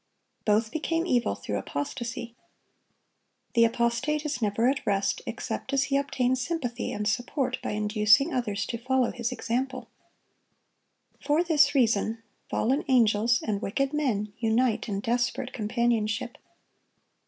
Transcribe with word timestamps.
Both 0.45 0.71
became 0.71 1.05
evil 1.05 1.35
through 1.35 1.59
apostasy. 1.59 2.35
The 3.53 3.65
apostate 3.65 4.25
is 4.25 4.41
never 4.41 4.67
at 4.67 4.83
rest, 4.83 5.21
except 5.27 5.73
as 5.73 5.83
he 5.83 5.97
obtains 5.97 6.41
sympathy 6.41 6.91
and 6.91 7.07
support 7.07 7.59
by 7.61 7.73
inducing 7.73 8.33
others 8.33 8.65
to 8.65 8.79
follow 8.79 9.11
his 9.11 9.31
example. 9.31 9.89
For 11.23 11.43
this 11.43 11.75
reason, 11.75 12.23
fallen 12.49 12.83
angels 12.87 13.43
and 13.43 13.61
wicked 13.61 13.93
men 13.93 14.33
unite 14.39 14.89
in 14.89 15.01
desperate 15.01 15.53
companionship. 15.53 16.39